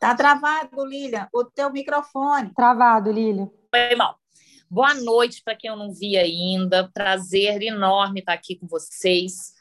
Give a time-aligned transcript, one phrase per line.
[0.00, 2.54] Tá travado, Lilian, o teu microfone.
[2.54, 3.50] Travado, Lilian.
[3.70, 4.18] Foi mal.
[4.70, 6.90] Boa noite para quem eu não vi ainda.
[6.94, 9.52] Prazer enorme estar aqui com vocês.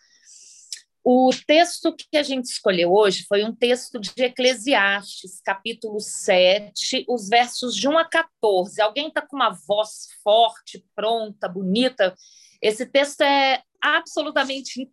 [1.03, 7.27] O texto que a gente escolheu hoje foi um texto de Eclesiastes, capítulo 7, os
[7.27, 8.81] versos de 1 a 14.
[8.81, 12.15] Alguém está com uma voz forte, pronta, bonita?
[12.61, 14.89] Esse texto é absolutamente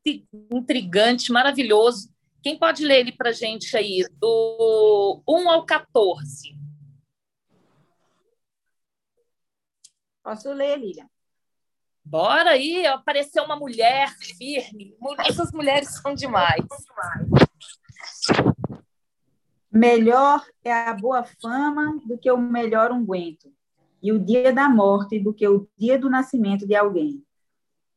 [0.51, 2.09] intrigante, maravilhoso.
[2.47, 6.57] Quem pode ler ele para a gente aí, do 1 ao 14?
[10.23, 11.09] Posso ler, Lilian?
[12.05, 14.97] Bora aí, apareceu uma mulher firme.
[15.29, 16.65] Essas mulheres são demais.
[19.69, 23.53] Melhor é a boa fama do que o melhor unguento,
[24.01, 27.27] e o dia da morte do que o dia do nascimento de alguém.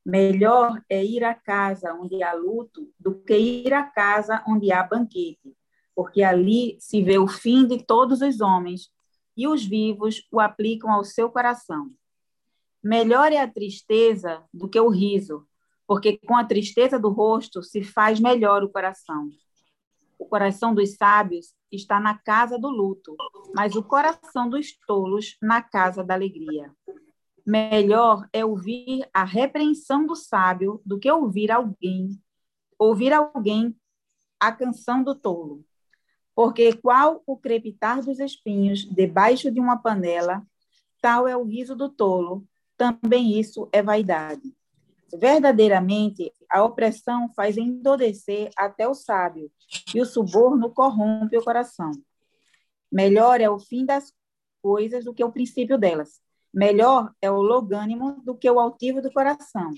[0.09, 4.81] Melhor é ir à casa onde há luto do que ir à casa onde há
[4.81, 5.55] banquete,
[5.95, 8.89] porque ali se vê o fim de todos os homens
[9.37, 11.91] e os vivos o aplicam ao seu coração.
[12.83, 15.45] Melhor é a tristeza do que o riso,
[15.85, 19.29] porque com a tristeza do rosto se faz melhor o coração.
[20.17, 23.15] O coração dos sábios está na casa do luto,
[23.53, 26.73] mas o coração dos tolos na casa da alegria.
[27.49, 32.09] Melhor é ouvir a repreensão do sábio do que ouvir alguém,
[32.77, 33.75] ouvir alguém
[34.39, 35.65] a canção do tolo.
[36.35, 40.45] Porque qual o crepitar dos espinhos debaixo de uma panela,
[41.01, 42.45] tal é o riso do tolo,
[42.77, 44.55] também isso é vaidade.
[45.11, 49.51] Verdadeiramente, a opressão faz endodecer até o sábio,
[49.91, 51.89] e o suborno corrompe o coração.
[52.91, 54.13] Melhor é o fim das
[54.61, 56.28] coisas do que o princípio delas.
[56.53, 59.71] Melhor é o logânimo do que o altivo do coração.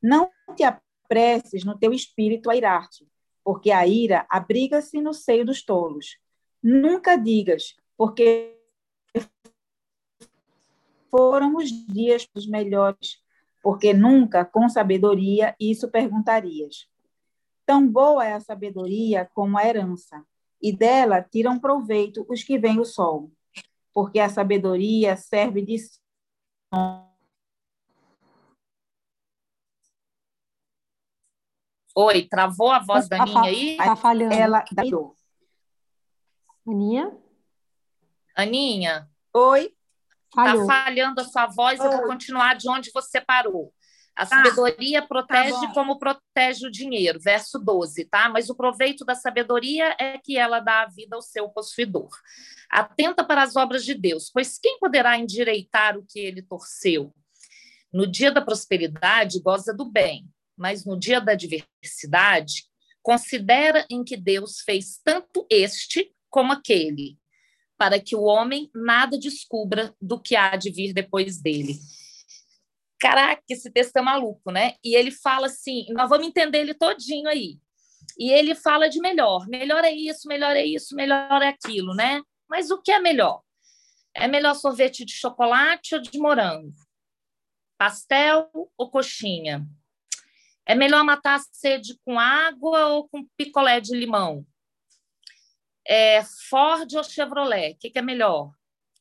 [0.00, 3.06] Não te apresses no teu espírito a irar-te,
[3.42, 6.18] porque a ira abriga-se no seio dos tolos.
[6.62, 8.56] Nunca digas, porque
[11.10, 13.20] foram os dias dos melhores,
[13.60, 16.88] porque nunca, com sabedoria, isso perguntarias.
[17.66, 20.24] Tão boa é a sabedoria como a herança,
[20.62, 23.30] e dela tiram proveito os que veem o sol
[23.92, 25.76] porque a sabedoria serve de
[31.94, 33.76] Oi, travou a voz da Aninha aí?
[33.76, 34.32] Tá falhando.
[34.32, 34.64] Ela
[36.64, 37.18] Aninha?
[38.36, 39.10] Aninha?
[39.34, 39.74] Oi?
[40.28, 41.86] Está falhando a sua voz, Oi.
[41.86, 43.74] eu vou continuar de onde você parou.
[44.18, 44.42] A tá.
[44.42, 48.28] sabedoria protege tá como protege o dinheiro, verso 12, tá?
[48.28, 52.10] Mas o proveito da sabedoria é que ela dá a vida ao seu possuidor.
[52.68, 57.14] Atenta para as obras de Deus, pois quem poderá endireitar o que ele torceu?
[57.92, 62.64] No dia da prosperidade, goza do bem, mas no dia da adversidade,
[63.00, 67.16] considera em que Deus fez tanto este como aquele,
[67.78, 71.78] para que o homem nada descubra do que há de vir depois dele
[72.98, 74.74] caraca, esse texto é maluco, né?
[74.84, 77.58] E ele fala assim, nós vamos entender ele todinho aí.
[78.18, 82.20] E ele fala de melhor, melhor é isso, melhor é isso, melhor é aquilo, né?
[82.48, 83.42] Mas o que é melhor?
[84.14, 86.72] É melhor sorvete de chocolate ou de morango?
[87.76, 89.64] Pastel ou coxinha?
[90.66, 94.44] É melhor matar a sede com água ou com picolé de limão?
[95.86, 97.74] É Ford ou Chevrolet?
[97.74, 98.52] O que, que é melhor?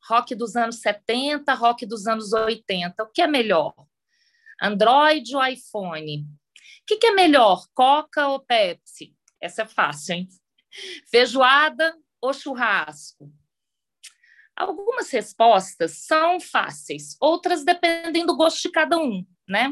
[0.08, 3.04] rock dos anos 70, rock dos anos 80.
[3.04, 3.74] O que é melhor?
[4.62, 6.22] Android ou iPhone?
[6.22, 6.26] O
[6.86, 9.16] que, que é melhor, Coca ou Pepsi?
[9.42, 10.28] Essa é fácil, hein?
[11.10, 13.32] Feijoada ou churrasco?
[14.56, 19.72] Algumas respostas são fáceis, outras dependem do gosto de cada um, né?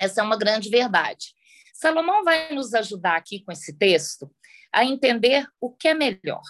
[0.00, 1.32] Essa é uma grande verdade.
[1.72, 4.30] Salomão vai nos ajudar aqui com esse texto
[4.72, 6.42] a entender o que é melhor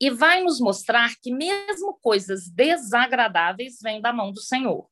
[0.00, 4.88] e vai nos mostrar que mesmo coisas desagradáveis vêm da mão do Senhor.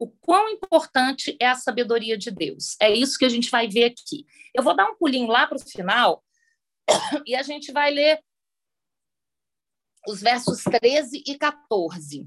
[0.00, 2.74] O quão importante é a sabedoria de Deus.
[2.80, 4.24] É isso que a gente vai ver aqui.
[4.54, 6.24] Eu vou dar um pulinho lá para o final
[7.26, 8.18] e a gente vai ler
[10.08, 12.26] os versos 13 e 14.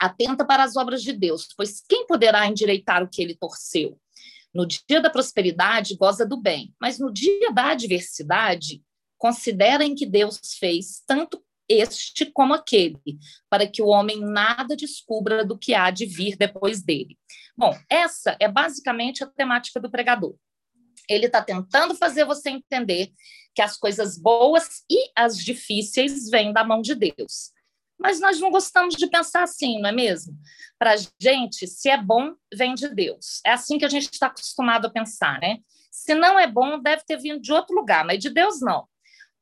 [0.00, 4.00] Atenta para as obras de Deus, pois quem poderá endireitar o que ele torceu?
[4.52, 8.82] No dia da prosperidade, goza do bem, mas no dia da adversidade,
[9.18, 13.18] considera em que Deus fez tanto este como aquele,
[13.48, 17.18] para que o homem nada descubra do que há de vir depois dele.
[17.56, 20.34] Bom, essa é basicamente a temática do pregador.
[21.08, 23.12] Ele está tentando fazer você entender
[23.54, 27.52] que as coisas boas e as difíceis vêm da mão de Deus.
[27.98, 30.36] Mas nós não gostamos de pensar assim, não é mesmo?
[30.78, 33.40] Para a gente, se é bom, vem de Deus.
[33.46, 35.58] É assim que a gente está acostumado a pensar, né?
[35.90, 38.88] Se não é bom, deve ter vindo de outro lugar, mas de Deus não.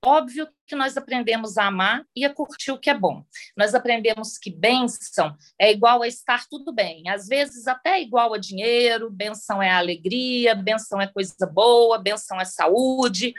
[0.03, 3.23] Óbvio que nós aprendemos a amar e a curtir o que é bom.
[3.55, 7.07] Nós aprendemos que bênção é igual a estar tudo bem.
[7.11, 12.47] Às vezes até igual a dinheiro, bênção é alegria, bênção é coisa boa, bênção é
[12.47, 13.35] saúde.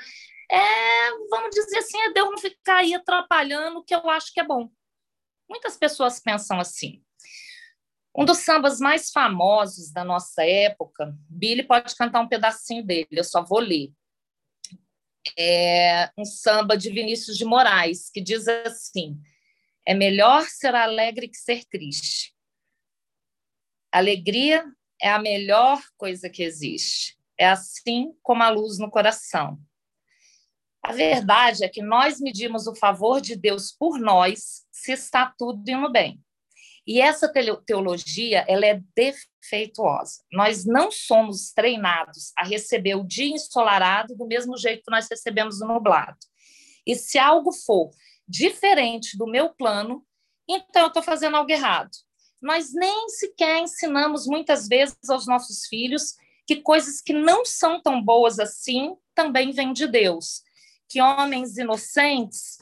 [0.51, 4.39] É, vamos dizer assim, é Deus não ficar aí atrapalhando o que eu acho que
[4.39, 4.69] é bom.
[5.49, 7.01] Muitas pessoas pensam assim.
[8.15, 13.23] Um dos sambas mais famosos da nossa época, Billy pode cantar um pedacinho dele, eu
[13.23, 13.91] só vou ler
[15.37, 19.19] é um samba de Vinícius de Moraes, que diz assim:
[19.85, 22.33] é melhor ser alegre que ser triste.
[23.91, 24.65] Alegria
[25.01, 27.17] é a melhor coisa que existe.
[27.37, 29.59] É assim como a luz no coração.
[30.83, 35.67] A verdade é que nós medimos o favor de Deus por nós se está tudo
[35.69, 36.19] indo bem.
[36.85, 37.31] E essa
[37.65, 40.23] teologia ela é defeituosa.
[40.31, 45.61] Nós não somos treinados a receber o dia ensolarado do mesmo jeito que nós recebemos
[45.61, 46.17] o nublado.
[46.85, 47.91] E se algo for
[48.27, 50.03] diferente do meu plano,
[50.49, 51.91] então eu estou fazendo algo errado.
[52.41, 56.15] Nós nem sequer ensinamos muitas vezes aos nossos filhos
[56.47, 60.41] que coisas que não são tão boas assim também vêm de Deus.
[60.89, 62.57] Que homens inocentes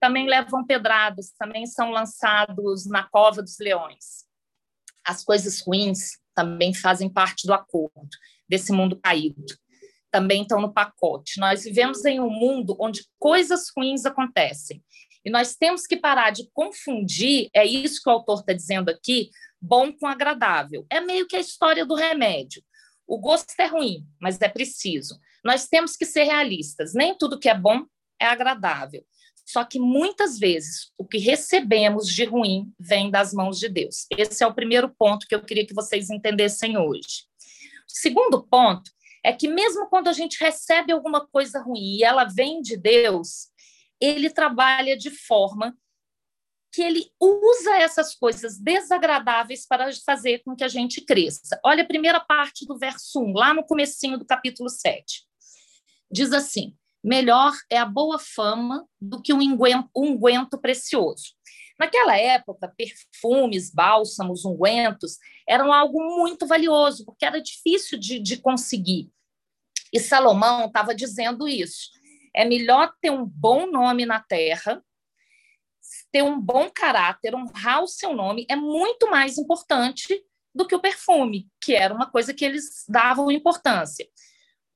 [0.00, 4.24] também levam pedradas, também são lançados na cova dos leões.
[5.06, 8.08] As coisas ruins também fazem parte do acordo
[8.48, 9.44] desse mundo caído.
[10.10, 11.38] Também estão no pacote.
[11.38, 14.82] Nós vivemos em um mundo onde coisas ruins acontecem.
[15.24, 19.30] E nós temos que parar de confundir, é isso que o autor está dizendo aqui,
[19.60, 20.86] bom com agradável.
[20.90, 22.62] É meio que a história do remédio.
[23.06, 25.18] O gosto é ruim, mas é preciso.
[25.44, 26.94] Nós temos que ser realistas.
[26.94, 27.84] Nem tudo que é bom
[28.18, 29.04] é agradável.
[29.50, 34.06] Só que muitas vezes o que recebemos de ruim vem das mãos de Deus.
[34.16, 37.26] Esse é o primeiro ponto que eu queria que vocês entendessem hoje.
[37.84, 38.88] O segundo ponto
[39.24, 43.48] é que mesmo quando a gente recebe alguma coisa ruim e ela vem de Deus,
[44.00, 45.76] ele trabalha de forma
[46.72, 51.58] que ele usa essas coisas desagradáveis para fazer com que a gente cresça.
[51.64, 55.26] Olha a primeira parte do verso 1, lá no comecinho do capítulo 7.
[56.08, 59.40] Diz assim: melhor é a boa fama do que um
[59.94, 61.34] unguento, precioso.
[61.78, 65.16] Naquela época, perfumes, bálsamos, ungüentos
[65.48, 69.10] eram algo muito valioso, porque era difícil de, de conseguir.
[69.92, 71.90] E Salomão estava dizendo isso.
[72.34, 74.84] É melhor ter um bom nome na terra,
[76.12, 80.22] ter um bom caráter, honrar o seu nome, é muito mais importante
[80.54, 84.06] do que o perfume, que era uma coisa que eles davam importância.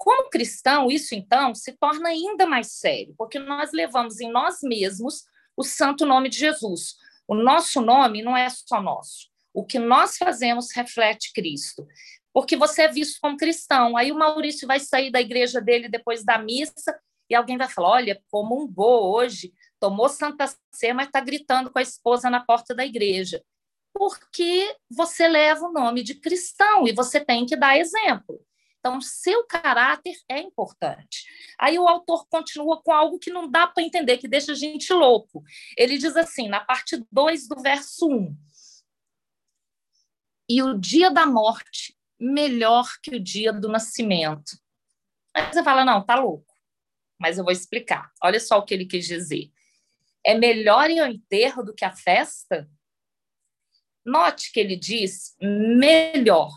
[0.05, 5.25] Como cristão, isso então se torna ainda mais sério, porque nós levamos em nós mesmos
[5.57, 6.97] o santo nome de Jesus.
[7.27, 9.31] O nosso nome não é só nosso.
[9.55, 11.87] O que nós fazemos reflete Cristo.
[12.35, 13.97] Porque você é visto como cristão.
[13.97, 16.95] Aí o Maurício vai sair da igreja dele depois da missa
[17.31, 21.83] e alguém vai falar: olha, comungou hoje, tomou Santa Sé, mas está gritando com a
[21.83, 23.43] esposa na porta da igreja.
[23.95, 28.39] Porque você leva o nome de cristão e você tem que dar exemplo.
[28.85, 31.25] Então, seu caráter é importante.
[31.59, 34.93] Aí o autor continua com algo que não dá para entender, que deixa a gente
[34.93, 35.43] louco.
[35.75, 38.13] Ele diz assim, na parte 2 do verso 1.
[38.13, 38.37] Um,
[40.47, 44.61] e o dia da morte melhor que o dia do nascimento.
[45.33, 46.55] Aí você fala, não, tá louco.
[47.19, 48.13] Mas eu vou explicar.
[48.23, 49.51] Olha só o que ele quis dizer.
[50.23, 52.69] É melhor ir ao enterro do que a festa?
[54.05, 56.51] Note que ele diz melhor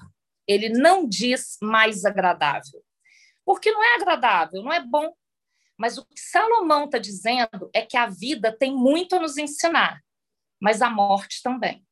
[0.47, 2.81] ele não diz mais agradável.
[3.45, 5.13] Porque não é agradável, não é bom.
[5.77, 10.01] Mas o que Salomão está dizendo é que a vida tem muito a nos ensinar,
[10.59, 11.85] mas a morte também.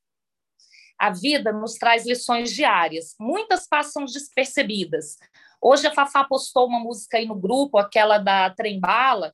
[0.97, 5.17] A vida nos traz lições diárias, muitas passam despercebidas.
[5.61, 9.33] Hoje a Fafá postou uma música aí no grupo, aquela da Trembala.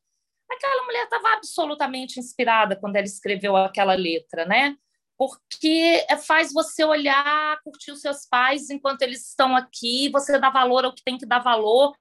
[0.49, 4.75] Aquela mulher estava absolutamente inspirada quando ela escreveu aquela letra, né?
[5.21, 10.49] Porque é, faz você olhar, curtir os seus pais enquanto eles estão aqui, você dá
[10.49, 11.95] valor ao que tem que dar valor.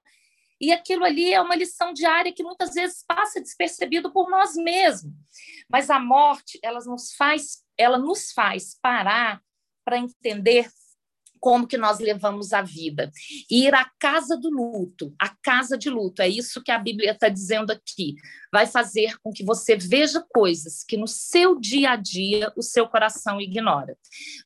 [0.59, 5.13] E aquilo ali é uma lição diária que muitas vezes passa despercebido por nós mesmos.
[5.69, 9.39] Mas a morte, ela nos faz, ela nos faz parar
[9.85, 10.67] para entender
[11.41, 13.11] como que nós levamos a vida.
[13.49, 17.27] Ir à casa do luto, a casa de luto, é isso que a Bíblia está
[17.27, 18.15] dizendo aqui.
[18.53, 22.87] Vai fazer com que você veja coisas que no seu dia a dia o seu
[22.87, 23.97] coração ignora.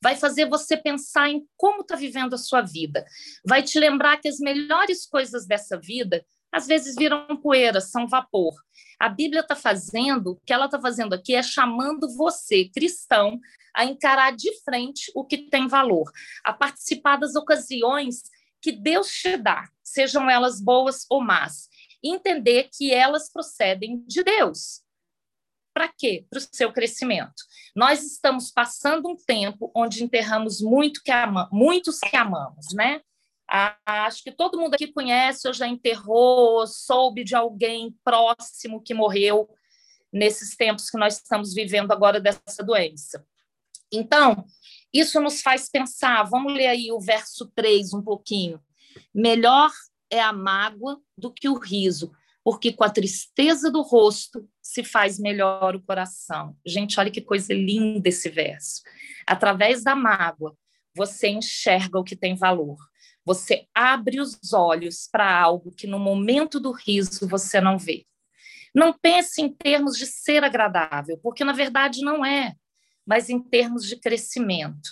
[0.01, 3.05] Vai fazer você pensar em como está vivendo a sua vida.
[3.45, 6.25] Vai te lembrar que as melhores coisas dessa vida
[6.55, 8.53] às vezes viram poeira, são vapor.
[8.97, 13.37] A Bíblia está fazendo, o que ela está fazendo aqui é chamando você, cristão,
[13.75, 16.11] a encarar de frente o que tem valor,
[16.43, 18.23] a participar das ocasiões
[18.61, 21.69] que Deus te dá, sejam elas boas ou más.
[22.05, 24.83] e entender que elas procedem de Deus.
[25.73, 26.25] Para quê?
[26.29, 27.43] Para o seu crescimento.
[27.75, 33.01] Nós estamos passando um tempo onde enterramos muito que ama, muitos que amamos, né?
[33.85, 39.49] Acho que todo mundo aqui conhece ou já enterrou, soube de alguém próximo que morreu
[40.13, 43.25] nesses tempos que nós estamos vivendo agora dessa doença.
[43.91, 44.45] Então,
[44.93, 48.59] isso nos faz pensar, vamos ler aí o verso 3 um pouquinho.
[49.13, 49.71] Melhor
[50.09, 52.11] é a mágoa do que o riso,
[52.43, 56.55] porque com a tristeza do rosto se faz melhor o coração.
[56.65, 58.81] Gente, olha que coisa linda esse verso.
[59.27, 60.55] Através da mágoa,
[60.95, 62.77] você enxerga o que tem valor.
[63.25, 68.05] Você abre os olhos para algo que no momento do riso você não vê.
[68.73, 72.55] Não pense em termos de ser agradável, porque na verdade não é,
[73.05, 74.89] mas em termos de crescimento.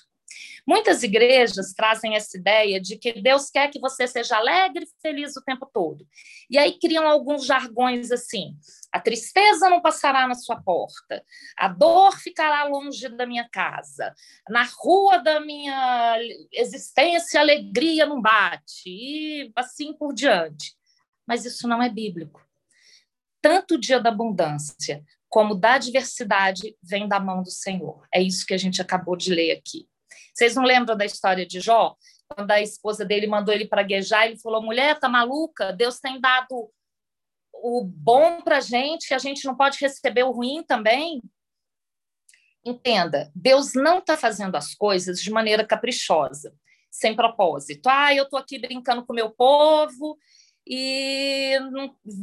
[0.66, 5.36] Muitas igrejas trazem essa ideia de que Deus quer que você seja alegre e feliz
[5.36, 6.08] o tempo todo.
[6.50, 8.56] E aí criam alguns jargões assim:
[8.92, 11.24] a tristeza não passará na sua porta,
[11.58, 14.14] a dor ficará longe da minha casa,
[14.50, 16.18] na rua da minha
[16.54, 20.76] existência a alegria não bate, e assim por diante.
[21.28, 22.42] Mas isso não é bíblico.
[23.42, 25.04] Tanto o dia da abundância
[25.34, 28.08] como da adversidade vem da mão do Senhor.
[28.14, 29.90] É isso que a gente acabou de ler aqui.
[30.32, 31.96] Vocês não lembram da história de Jó?
[32.28, 35.74] Quando a esposa dele mandou ele praguejar, ele falou: mulher, tá maluca?
[35.74, 36.72] Deus tem dado
[37.52, 41.20] o bom para gente, a gente não pode receber o ruim também.
[42.64, 46.56] Entenda, Deus não está fazendo as coisas de maneira caprichosa,
[46.92, 47.88] sem propósito.
[47.88, 50.16] Ah, eu estou aqui brincando com o meu povo
[50.64, 51.58] e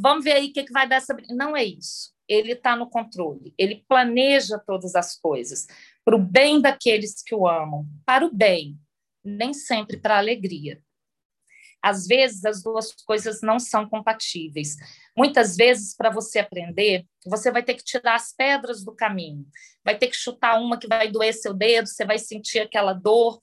[0.01, 1.17] vamos ver aí o que, que vai dar essa.
[1.29, 2.15] Não é isso.
[2.31, 5.67] Ele está no controle, ele planeja todas as coisas
[6.05, 8.79] para o bem daqueles que o amam, para o bem,
[9.25, 10.81] nem sempre para a alegria.
[11.83, 14.77] Às vezes, as duas coisas não são compatíveis.
[15.17, 19.47] Muitas vezes, para você aprender, você vai ter que tirar as pedras do caminho,
[19.85, 23.43] vai ter que chutar uma que vai doer seu dedo, você vai sentir aquela dor.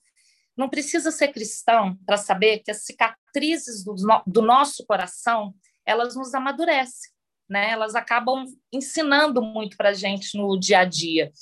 [0.56, 3.94] Não precisa ser cristão para saber que as cicatrizes do,
[4.26, 5.54] do nosso coração
[5.84, 7.10] elas nos amadurecem,
[7.48, 7.70] né?
[7.70, 11.32] Elas acabam ensinando muito para a gente no dia a dia.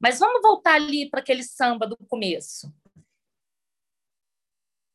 [0.00, 2.72] Mas vamos voltar ali para aquele samba do começo.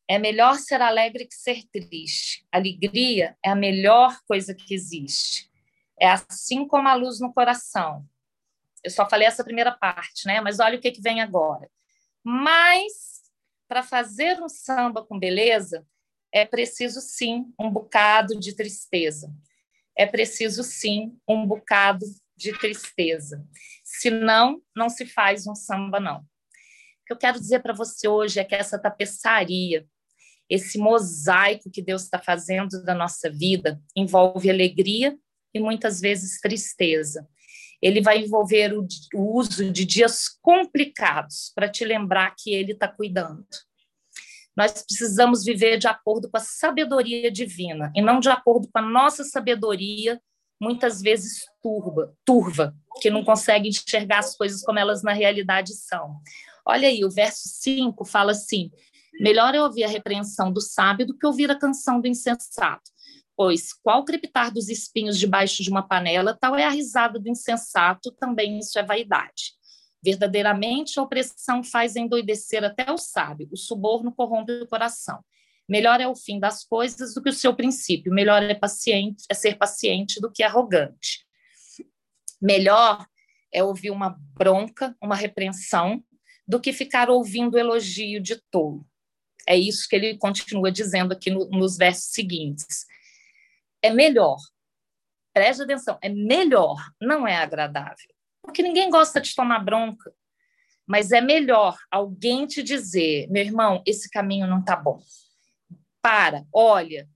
[0.07, 2.45] É melhor ser alegre que ser triste.
[2.51, 5.49] Alegria é a melhor coisa que existe.
[5.99, 8.05] É assim como a luz no coração.
[8.83, 10.41] Eu só falei essa primeira parte, né?
[10.41, 11.69] Mas olha o que, que vem agora.
[12.23, 13.21] Mas,
[13.67, 15.85] para fazer um samba com beleza,
[16.31, 19.33] é preciso sim um bocado de tristeza.
[20.01, 22.03] É preciso sim um bocado
[22.35, 23.45] de tristeza.
[23.83, 26.21] Senão, não se faz um samba, não.
[26.21, 26.23] O
[27.05, 29.85] que eu quero dizer para você hoje é que essa tapeçaria,
[30.49, 35.15] esse mosaico que Deus está fazendo da nossa vida, envolve alegria
[35.53, 37.29] e muitas vezes tristeza.
[37.79, 43.45] Ele vai envolver o, uso de dias complicados para te lembrar que Ele está cuidando.
[44.55, 48.81] Nós precisamos viver de acordo com a sabedoria divina e não de acordo com a
[48.81, 50.21] nossa sabedoria
[50.61, 56.17] muitas vezes turva, turva, que não consegue enxergar as coisas como elas na realidade são.
[56.63, 58.69] Olha aí, o verso 5 fala assim:
[59.19, 62.91] melhor é ouvir a repreensão do sábio do que ouvir a canção do insensato.
[63.35, 68.11] Pois qual crepitar dos espinhos debaixo de uma panela, tal é a risada do insensato,
[68.11, 69.53] também isso é vaidade.
[70.03, 75.23] Verdadeiramente, a opressão faz endoidecer até o sábio, o suborno corrompe o coração.
[75.69, 78.11] Melhor é o fim das coisas do que o seu princípio.
[78.11, 81.25] Melhor é paciente, é ser paciente do que arrogante.
[82.41, 83.05] Melhor
[83.53, 86.03] é ouvir uma bronca, uma repreensão,
[86.47, 88.85] do que ficar ouvindo elogio de tolo.
[89.47, 92.85] É isso que ele continua dizendo aqui no, nos versos seguintes.
[93.81, 94.37] É melhor,
[95.33, 98.09] preste atenção, é melhor, não é agradável.
[98.41, 100.13] Porque ninguém gosta de tomar bronca,
[100.85, 105.01] mas é melhor alguém te dizer, meu irmão, esse caminho não está bom
[106.01, 107.07] para, olha,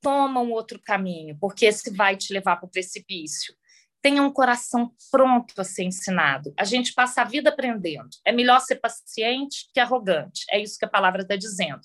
[0.00, 3.54] toma um outro caminho, porque esse vai te levar para o precipício.
[4.02, 6.52] Tenha um coração pronto a ser ensinado.
[6.58, 8.10] A gente passa a vida aprendendo.
[8.24, 10.44] É melhor ser paciente que arrogante.
[10.50, 11.80] É isso que a palavra está dizendo.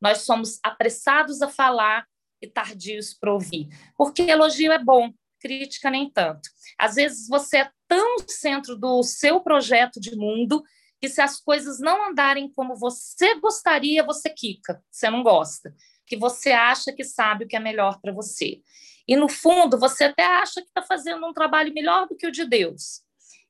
[0.00, 2.06] Nós somos apressados a falar
[2.40, 3.66] e tardios para ouvir.
[3.96, 5.12] Porque elogio é bom,
[5.46, 6.48] crítica nem tanto.
[6.78, 10.62] Às vezes você é tão centro do seu projeto de mundo
[11.00, 15.72] que se as coisas não andarem como você gostaria, você quica, você não gosta
[16.06, 18.62] que você acha que sabe o que é melhor para você.
[19.08, 22.32] E no fundo, você até acha que está fazendo um trabalho melhor do que o
[22.32, 23.02] de Deus.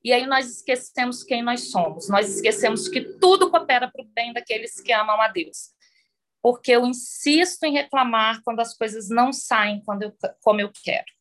[0.02, 4.32] E aí nós esquecemos quem nós somos, nós esquecemos que tudo coopera para o bem
[4.32, 5.74] daqueles que amam a Deus.
[6.42, 11.15] porque eu insisto em reclamar quando as coisas não saem quando eu, como eu quero.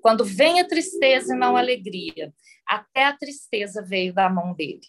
[0.00, 2.32] Quando vem a tristeza e não a alegria,
[2.66, 4.80] até a tristeza veio da mão dele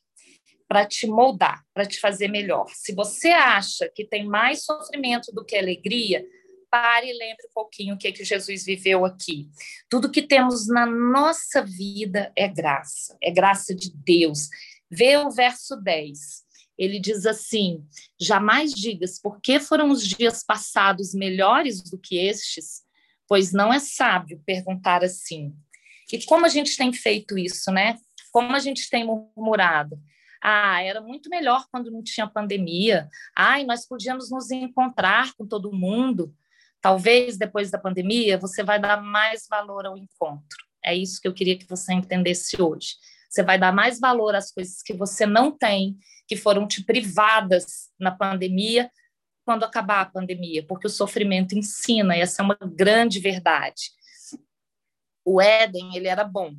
[0.68, 2.66] para te moldar, para te fazer melhor.
[2.74, 6.26] Se você acha que tem mais sofrimento do que alegria,
[6.70, 9.50] pare e lembre um pouquinho o que, que Jesus viveu aqui.
[9.90, 14.48] Tudo que temos na nossa vida é graça, é graça de Deus.
[14.90, 16.18] Vê o verso 10.
[16.78, 17.86] Ele diz assim:
[18.18, 22.84] Jamais digas por que foram os dias passados melhores do que estes,
[23.32, 25.56] pois não é sábio perguntar assim.
[26.12, 27.98] E como a gente tem feito isso, né?
[28.30, 29.98] Como a gente tem murmurado?
[30.44, 33.08] Ah, era muito melhor quando não tinha pandemia.
[33.34, 36.36] Ai, nós podíamos nos encontrar com todo mundo.
[36.82, 40.58] Talvez depois da pandemia você vai dar mais valor ao encontro.
[40.84, 42.96] É isso que eu queria que você entendesse hoje.
[43.30, 45.98] Você vai dar mais valor às coisas que você não tem,
[46.28, 48.92] que foram te privadas na pandemia,
[49.52, 53.92] quando acabar a pandemia, porque o sofrimento ensina, e essa é uma grande verdade.
[55.26, 56.56] O Éden, ele era bom,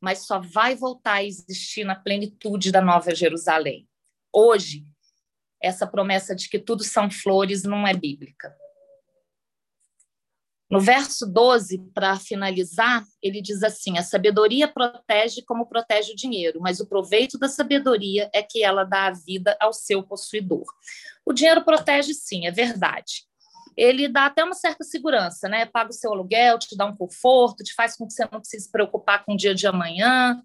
[0.00, 3.88] mas só vai voltar a existir na plenitude da Nova Jerusalém.
[4.32, 4.86] Hoje,
[5.60, 8.56] essa promessa de que tudo são flores não é bíblica.
[10.70, 16.60] No verso 12, para finalizar, ele diz assim: a sabedoria protege como protege o dinheiro,
[16.60, 20.66] mas o proveito da sabedoria é que ela dá a vida ao seu possuidor.
[21.24, 23.26] O dinheiro protege, sim, é verdade.
[23.78, 25.64] Ele dá até uma certa segurança, né?
[25.64, 28.64] Paga o seu aluguel, te dá um conforto, te faz com que você não precise
[28.64, 30.42] se preocupar com o dia de amanhã.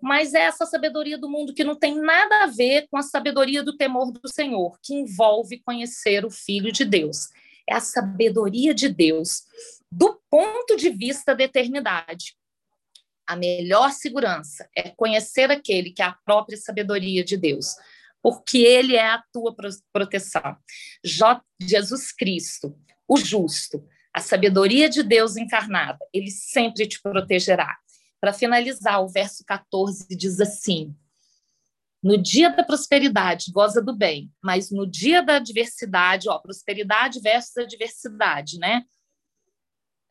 [0.00, 3.64] Mas é essa sabedoria do mundo que não tem nada a ver com a sabedoria
[3.64, 7.30] do temor do Senhor, que envolve conhecer o Filho de Deus
[7.68, 9.42] é a sabedoria de Deus
[9.90, 12.36] do ponto de vista da eternidade.
[13.26, 17.74] A melhor segurança é conhecer aquele que é a própria sabedoria de Deus,
[18.22, 19.54] porque ele é a tua
[19.92, 20.56] proteção.
[21.60, 27.76] Jesus Cristo, o justo, a sabedoria de Deus encarnada, ele sempre te protegerá.
[28.20, 30.96] Para finalizar, o verso 14 diz assim:
[32.06, 37.56] no dia da prosperidade, goza do bem, mas no dia da adversidade, ó, prosperidade versus
[37.56, 38.84] adversidade, né?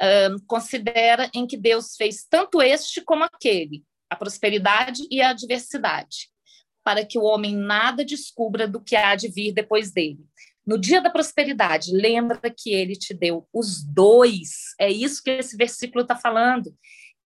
[0.02, 6.30] Um, considera em que Deus fez tanto este como aquele, a prosperidade e a adversidade,
[6.84, 10.20] para que o homem nada descubra do que há de vir depois dele.
[10.68, 14.76] No dia da prosperidade, lembra que ele te deu os dois.
[14.78, 16.76] É isso que esse versículo está falando.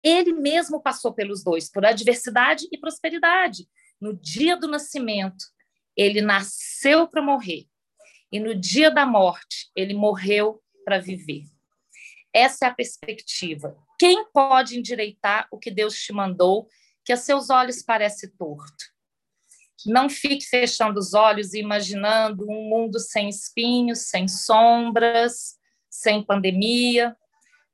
[0.02, 3.68] Ele mesmo passou pelos dois, por adversidade e prosperidade.
[4.00, 5.44] No dia do nascimento,
[5.96, 7.66] ele nasceu para morrer.
[8.30, 11.44] E no dia da morte, ele morreu para viver.
[12.32, 13.76] Essa é a perspectiva.
[13.98, 16.68] Quem pode endireitar o que Deus te mandou,
[17.04, 18.84] que a seus olhos parece torto?
[19.86, 25.56] Não fique fechando os olhos e imaginando um mundo sem espinhos, sem sombras,
[25.88, 27.16] sem pandemia.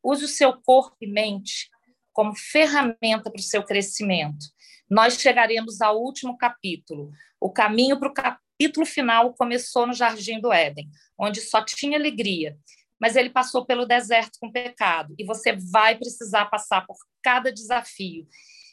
[0.03, 1.69] Use o seu corpo e mente
[2.13, 4.47] como ferramenta para o seu crescimento
[4.93, 7.11] nós chegaremos ao último capítulo.
[7.41, 10.87] O caminho para o capítulo final começou no Jardim do Éden,
[11.19, 12.59] onde só tinha alegria,
[13.01, 18.29] mas ele passou pelo deserto com pecado, e você vai precisar passar por cada desafio.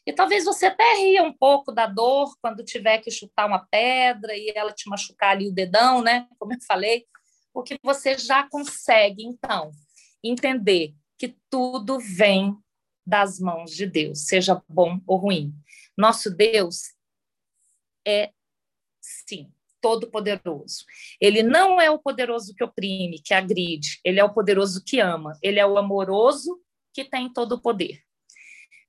[0.06, 4.36] E talvez você até ria um pouco da dor quando tiver que chutar uma pedra
[4.36, 6.28] e ela te machucar ali o dedão, né?
[6.38, 7.06] Como eu falei,
[7.54, 9.72] porque você já consegue, então,
[10.22, 12.54] entender que tudo vem
[13.08, 15.54] das mãos de Deus, seja bom ou ruim.
[16.00, 16.94] Nosso Deus
[18.08, 18.32] é,
[19.02, 20.86] sim, todo-poderoso.
[21.20, 25.38] Ele não é o poderoso que oprime, que agride, ele é o poderoso que ama,
[25.44, 26.58] ele é o amoroso
[26.94, 28.02] que tem todo o poder.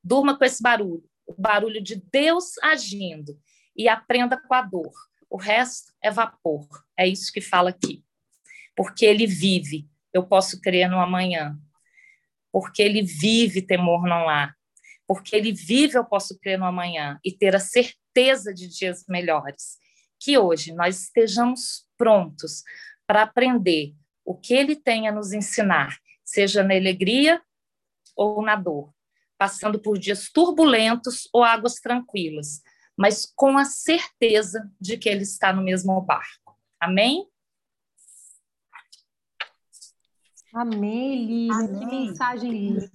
[0.04, 3.36] Durma com esse barulho, o barulho de Deus agindo,
[3.76, 4.92] e aprenda com a dor.
[5.28, 8.04] O resto é vapor, é isso que fala aqui.
[8.76, 11.58] Porque ele vive, eu posso crer no amanhã.
[12.52, 14.54] Porque ele vive, temor não há
[15.10, 19.76] porque ele vive, eu posso crer no amanhã e ter a certeza de dias melhores.
[20.20, 22.62] Que hoje nós estejamos prontos
[23.08, 23.92] para aprender
[24.24, 27.42] o que ele tem a nos ensinar, seja na alegria
[28.14, 28.94] ou na dor,
[29.36, 32.60] passando por dias turbulentos ou águas tranquilas,
[32.96, 36.56] mas com a certeza de que ele está no mesmo barco.
[36.78, 37.26] Amém?
[40.52, 41.78] Amém, Lívia.
[41.78, 42.90] Que mensagem linda.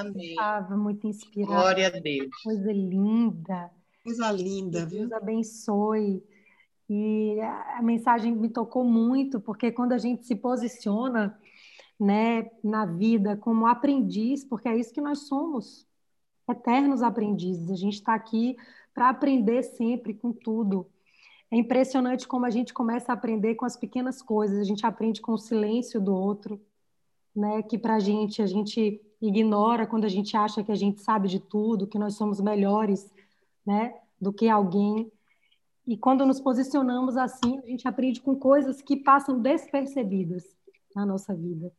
[0.00, 0.30] Amém.
[0.30, 1.54] Estava muito inspirada.
[1.54, 2.28] Glória a Deus.
[2.42, 3.70] Coisa linda.
[4.02, 5.08] Coisa linda, viu?
[5.08, 6.22] Deus abençoe.
[6.88, 7.38] E
[7.76, 11.38] a mensagem me tocou muito, porque quando a gente se posiciona,
[11.98, 15.86] né, na vida como aprendiz, porque é isso que nós somos,
[16.48, 17.70] eternos aprendizes.
[17.70, 18.56] A gente está aqui
[18.94, 20.86] para aprender sempre com tudo.
[21.50, 24.58] É impressionante como a gente começa a aprender com as pequenas coisas.
[24.58, 26.60] A gente aprende com o silêncio do outro,
[27.34, 27.62] né?
[27.62, 31.28] Que para a gente a gente ignora quando a gente acha que a gente sabe
[31.28, 33.12] de tudo, que nós somos melhores,
[33.64, 33.94] né?
[34.20, 35.10] Do que alguém.
[35.86, 40.44] E quando nos posicionamos assim, a gente aprende com coisas que passam despercebidas
[40.94, 41.72] na nossa vida.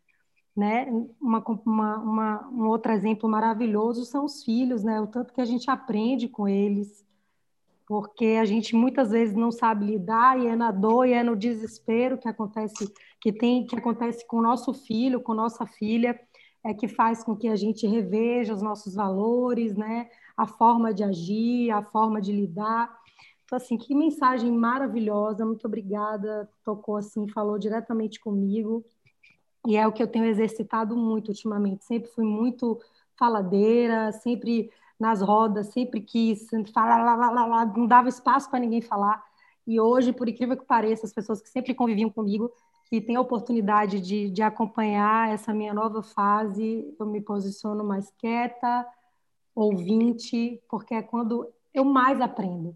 [0.55, 0.87] Né?
[1.21, 4.99] Uma, uma, uma, um outro exemplo maravilhoso são os filhos, né?
[5.01, 7.05] O tanto que a gente aprende com eles,
[7.87, 11.37] porque a gente muitas vezes não sabe lidar e é na dor e é no
[11.37, 16.19] desespero que acontece que tem que acontece com o nosso filho, com nossa filha,
[16.63, 20.09] é que faz com que a gente reveja os nossos valores, né?
[20.35, 22.93] A forma de agir, a forma de lidar.
[23.45, 26.49] Então, assim, que mensagem maravilhosa, muito obrigada.
[26.65, 28.83] Tocou assim, falou diretamente comigo.
[29.65, 31.85] E é o que eu tenho exercitado muito ultimamente.
[31.85, 32.77] Sempre fui muito
[33.17, 38.59] faladeira, sempre nas rodas, sempre quis falar, lá, lá, lá, lá, não dava espaço para
[38.59, 39.23] ninguém falar.
[39.65, 42.51] E hoje, por incrível que pareça, as pessoas que sempre conviviam comigo,
[42.89, 48.09] que têm a oportunidade de, de acompanhar essa minha nova fase, eu me posiciono mais
[48.17, 48.87] quieta,
[49.53, 52.75] ouvinte, porque é quando eu mais aprendo.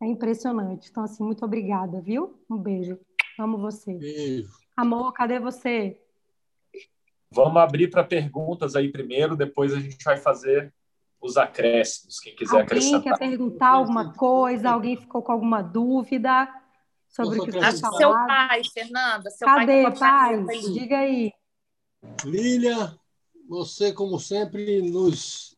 [0.00, 0.88] É impressionante.
[0.90, 2.40] Então, assim, muito obrigada, viu?
[2.48, 2.98] Um beijo.
[3.38, 3.94] Amo você.
[3.94, 4.50] Beijo.
[4.76, 5.98] Amor, cadê você?
[7.30, 10.72] Vamos abrir para perguntas aí primeiro, depois a gente vai fazer
[11.22, 12.96] os acréscimos, quem quiser alguém acrescentar.
[12.96, 14.70] Alguém quer perguntar alguma coisa?
[14.70, 16.48] Alguém ficou com alguma dúvida
[17.08, 17.96] sobre o que foi falado?
[17.96, 19.98] Seu pai, Fernanda, seu Cadê, pai?
[19.98, 20.44] pai?
[20.44, 20.60] pai?
[20.60, 21.32] Diga aí.
[22.24, 22.98] Lília,
[23.48, 25.56] você, como sempre, nos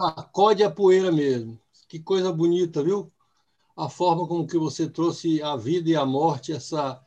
[0.00, 1.60] sacode a poeira mesmo.
[1.86, 3.12] Que coisa bonita, viu?
[3.76, 6.98] A forma como que você trouxe a vida e a morte, essa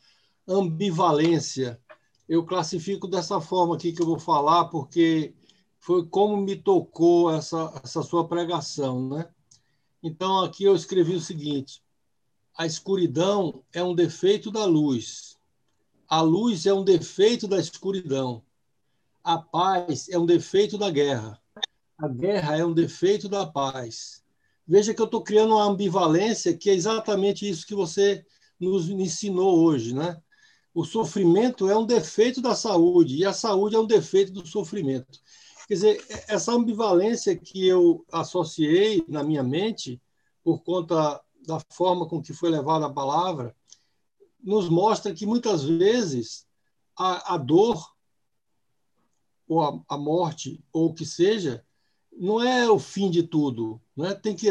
[0.48, 1.82] ambivalência.
[2.30, 5.34] Eu classifico dessa forma aqui que eu vou falar, porque
[5.86, 9.30] foi como me tocou essa, essa sua pregação, né?
[10.02, 11.80] Então, aqui eu escrevi o seguinte:
[12.58, 15.38] a escuridão é um defeito da luz.
[16.08, 18.41] A luz é um defeito da escuridão.
[19.24, 21.39] A paz é um defeito da guerra.
[22.00, 24.24] A guerra é um defeito da paz.
[24.67, 28.26] Veja que eu estou criando uma ambivalência que é exatamente isso que você
[28.60, 30.19] nos ensinou hoje, né?
[30.74, 35.19] O sofrimento é um defeito da saúde e a saúde é um defeito do sofrimento.
[35.67, 40.01] Quer dizer, essa ambivalência que eu associei na minha mente
[40.43, 43.56] por conta da forma com que foi levada a palavra
[44.43, 46.45] nos mostra que muitas vezes
[46.95, 47.95] a, a dor
[49.47, 51.65] ou a, a morte ou o que seja
[52.17, 54.13] não é o fim de tudo, né?
[54.13, 54.47] Tem que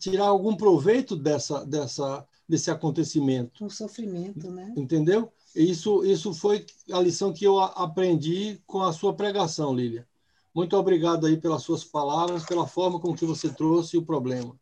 [0.00, 3.64] tirar algum proveito dessa, dessa, desse acontecimento.
[3.64, 4.72] Um sofrimento, né?
[4.76, 5.32] Entendeu?
[5.54, 10.08] Isso, isso foi a lição que eu aprendi com a sua pregação, Lília.
[10.54, 14.56] Muito obrigado aí pelas suas palavras, pela forma com que você trouxe o problema.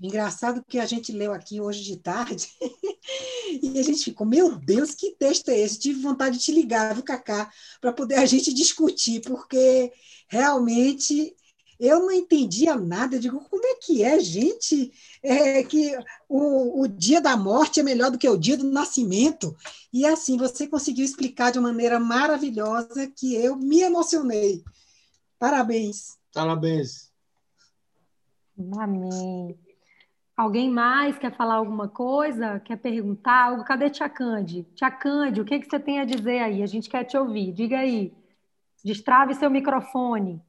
[0.00, 2.48] Engraçado que a gente leu aqui hoje de tarde
[3.62, 5.78] e a gente ficou, meu Deus, que texto é esse?
[5.78, 7.50] Tive vontade de te ligar, viu, Cacá,
[7.80, 9.92] para poder a gente discutir, porque
[10.28, 11.34] realmente
[11.78, 13.16] eu não entendia nada.
[13.16, 14.92] Eu digo, como é que é, gente?
[15.22, 15.96] É que
[16.28, 19.56] o, o dia da morte é melhor do que o dia do nascimento.
[19.92, 24.64] E assim, você conseguiu explicar de uma maneira maravilhosa que eu me emocionei.
[25.38, 26.18] Parabéns.
[26.34, 27.12] Parabéns.
[28.76, 29.56] Amém.
[30.36, 32.60] Alguém mais quer falar alguma coisa?
[32.60, 33.64] Quer perguntar algo?
[33.64, 34.64] Cadê Tia Cande?
[34.74, 36.62] Tia Cande, o que, que você tem a dizer aí?
[36.62, 37.52] A gente quer te ouvir.
[37.52, 38.12] Diga aí.
[38.84, 40.40] Destrave seu microfone.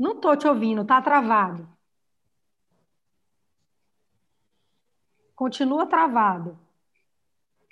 [0.00, 1.68] Não estou te ouvindo, está travado.
[5.34, 6.58] Continua travado.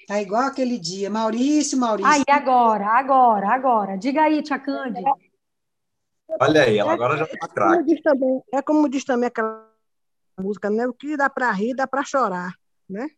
[0.07, 1.09] Tá igual aquele dia.
[1.09, 2.13] Maurício, Maurício.
[2.13, 3.97] Aí, agora, agora, agora.
[3.97, 5.03] Diga aí, Tia Cande.
[6.39, 7.99] Olha aí, ela agora já está craque.
[8.53, 9.67] É como diz também aquela
[10.39, 10.87] música, né?
[10.87, 12.53] O que dá para rir, dá para chorar,
[12.87, 13.09] né?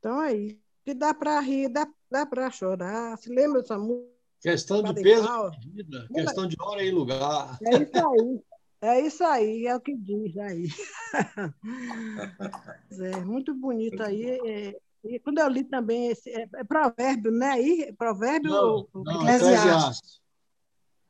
[0.00, 3.16] Então aí, o que dá para rir, dá, dá para chorar.
[3.18, 4.21] Se lembra dessa música?
[4.42, 7.58] Questão de peso vida, questão de hora e lugar.
[7.64, 8.40] É isso aí.
[8.82, 10.66] É isso aí, é o que diz aí.
[12.98, 14.40] é muito bonito aí.
[14.44, 17.50] É, e quando eu li também esse é, é provérbio, né?
[17.50, 20.20] Aí, provérbio não, não, Eclesiastes.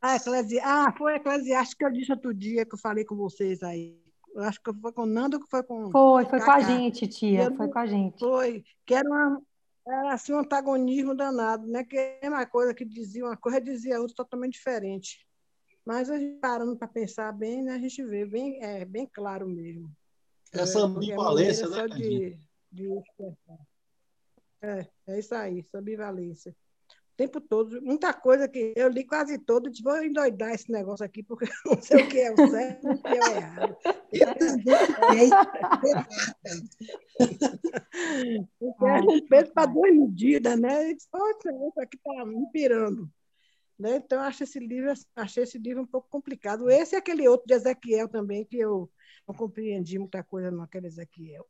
[0.02, 0.60] Ah, Eclesi...
[0.60, 3.98] ah, foi Eclesiastes que eu disse outro dia que eu falei com vocês aí.
[4.34, 5.90] Eu acho que foi com o Nando ou foi com.
[5.90, 6.44] Foi, foi Cacá.
[6.44, 7.54] com a gente, tia.
[7.54, 8.18] Foi com a gente.
[8.18, 8.62] Foi.
[8.84, 9.40] Que era uma,
[9.86, 11.84] era assim um antagonismo danado, né?
[11.84, 15.26] Que é uma coisa que dizia uma coisa, dizia outra totalmente diferente.
[15.84, 19.48] Mas a gente parando para pensar bem, né, a gente vê bem, é bem claro
[19.48, 19.90] mesmo.
[20.52, 21.88] Essa é, ambivalência, né?
[21.88, 22.38] De,
[22.70, 22.88] de
[24.62, 26.54] é, é isso aí, essa ambivalência.
[27.22, 27.80] Tempo todo.
[27.82, 31.76] Muita coisa que eu li quase todo, disse, vou endoidar esse negócio aqui, porque eu
[31.76, 33.76] não sei o que é o certo e o que é o errado.
[34.12, 35.30] Eu também
[38.58, 40.90] Porque a gente pensa para duas medidas, né?
[40.90, 43.08] E disse, isso aqui está me pirando.
[43.78, 43.96] Né?
[43.96, 46.70] Então, eu acho esse livro, achei esse livro um pouco complicado.
[46.70, 48.90] Esse e aquele outro de Ezequiel também, que eu
[49.26, 51.48] não compreendi muita coisa naquele Ezequiel.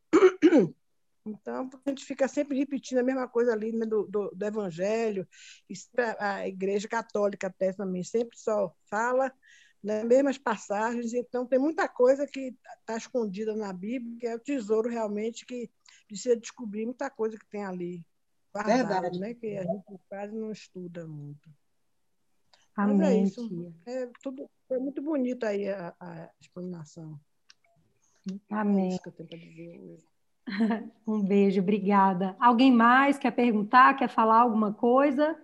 [1.24, 5.26] Então, a gente fica sempre repetindo a mesma coisa ali né, do, do, do, Evangelho,
[6.18, 9.32] a Igreja Católica até também sempre só fala
[9.82, 14.40] né, mesmas passagens, então tem muita coisa que está escondida na Bíblia, que é o
[14.40, 15.70] tesouro realmente que
[16.06, 18.04] precisa descobrir muita coisa que tem ali.
[18.64, 19.18] Verdade.
[19.18, 21.50] Né, que a gente quase não estuda muito.
[22.76, 22.96] Amém.
[22.96, 23.74] Mas é isso.
[23.86, 27.18] É, tudo, foi muito bonito aí a, a explanação.
[28.50, 28.84] Amém.
[28.84, 30.11] É isso que eu tenho para dizer hoje.
[31.06, 32.36] Um beijo, obrigada.
[32.40, 35.36] Alguém mais quer perguntar, quer falar alguma coisa?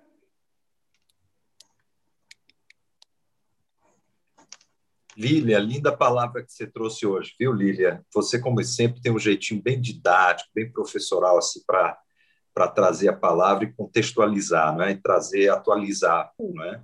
[5.17, 8.05] Lília, linda palavra que você trouxe hoje, viu, Lília?
[8.15, 11.99] Você, como sempre, tem um jeitinho bem didático, bem professoral, assim, para
[12.55, 14.91] para trazer a palavra e contextualizar, não é?
[14.91, 16.83] E trazer, atualizar, não é?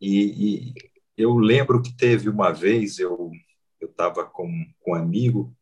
[0.00, 0.74] E, e
[1.16, 3.30] eu lembro que teve uma vez, eu
[3.80, 5.56] eu estava com, com um amigo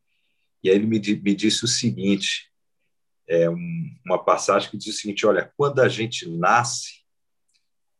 [0.67, 2.51] e aí ele me, me disse o seguinte,
[3.29, 7.05] é um, uma passagem que diz o seguinte, olha, quando a gente nasce,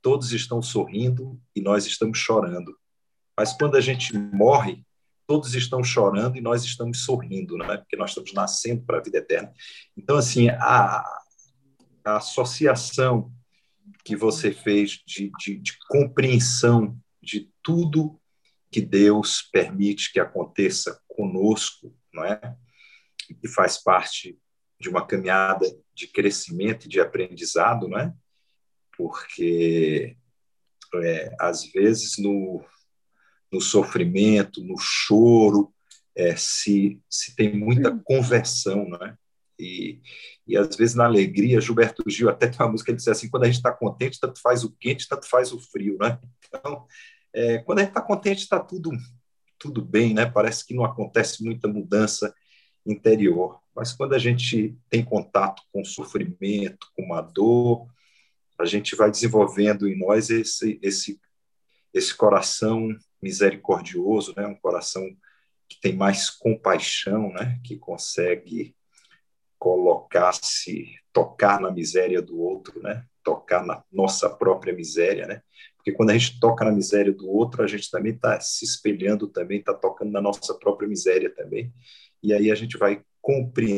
[0.03, 2.77] todos estão sorrindo e nós estamos chorando.
[3.39, 4.85] Mas quando a gente morre,
[5.29, 7.77] todos estão chorando e nós estamos sorrindo, né?
[7.77, 9.53] porque nós estamos nascendo para a vida eterna.
[9.97, 11.05] Então, assim, a,
[12.05, 13.33] a associação
[14.05, 18.21] que você fez de, de, de compreensão de tudo
[18.73, 22.41] que Deus permite que aconteça conosco não é?
[23.41, 24.39] Que faz parte
[24.81, 28.13] de uma caminhada de crescimento e de aprendizado, não é?
[28.97, 30.17] Porque
[30.95, 32.65] é, às vezes no,
[33.53, 35.73] no sofrimento, no choro,
[36.15, 38.01] é, se, se tem muita hum.
[38.03, 39.17] conversão, não é?
[39.59, 40.01] E,
[40.47, 43.45] e às vezes na alegria, Gilberto Gil até tem uma música que diz assim: quando
[43.45, 46.19] a gente está contente, tanto faz o quente, tanto faz o frio, né?
[46.47, 46.87] Então,
[47.35, 48.91] é, quando a gente está contente, está tudo
[49.59, 50.27] tudo bem, né?
[50.27, 52.35] Parece que não acontece muita mudança
[52.85, 53.61] interior.
[53.75, 57.87] Mas quando a gente tem contato com sofrimento, com a dor,
[58.59, 61.21] a gente vai desenvolvendo em nós esse esse
[61.93, 64.47] esse coração misericordioso, né?
[64.47, 65.03] Um coração
[65.69, 67.61] que tem mais compaixão, né?
[67.65, 68.75] Que consegue
[69.59, 73.05] colocar-se, tocar na miséria do outro, né?
[73.23, 75.43] Tocar na nossa própria miséria, né?
[75.87, 79.29] Porque quando a gente toca na miséria do outro, a gente também está se espelhando,
[79.29, 81.73] também está tocando na nossa própria miséria também.
[82.21, 83.75] E aí a gente vai compreender